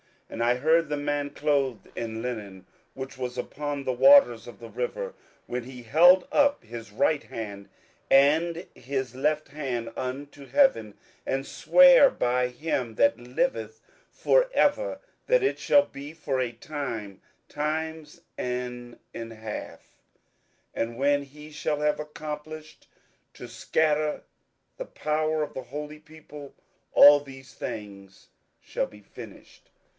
27:012:007 0.31 0.33
And 0.33 0.43
I 0.43 0.55
heard 0.55 0.89
the 0.89 0.97
man 0.97 1.29
clothed 1.29 1.89
in 1.95 2.21
linen, 2.21 2.65
which 2.93 3.17
was 3.17 3.37
upon 3.37 3.83
the 3.83 3.91
waters 3.91 4.47
of 4.47 4.59
the 4.59 4.69
river, 4.69 5.13
when 5.45 5.63
he 5.65 5.83
held 5.83 6.25
up 6.31 6.63
his 6.63 6.91
right 6.91 7.21
hand 7.21 7.69
and 8.09 8.65
his 8.73 9.13
left 9.13 9.49
hand 9.49 9.91
unto 9.97 10.45
heaven, 10.47 10.97
and 11.25 11.45
sware 11.45 12.09
by 12.09 12.47
him 12.47 12.95
that 12.95 13.19
liveth 13.19 13.81
for 14.09 14.49
ever 14.53 14.99
that 15.27 15.43
it 15.43 15.59
shall 15.59 15.85
be 15.85 16.13
for 16.13 16.39
a 16.39 16.53
time, 16.53 17.21
times, 17.49 18.21
and 18.37 18.97
an 19.13 19.31
half; 19.31 19.99
and 20.73 20.97
when 20.97 21.23
he 21.23 21.51
shall 21.51 21.81
have 21.81 21.99
accomplished 21.99 22.87
to 23.33 23.47
scatter 23.49 24.23
the 24.77 24.85
power 24.85 25.43
of 25.43 25.53
the 25.53 25.63
holy 25.63 25.99
people, 25.99 26.55
all 26.93 27.19
these 27.19 27.53
things 27.53 28.29
shall 28.61 28.87
be 28.87 29.01
finished. 29.01 29.69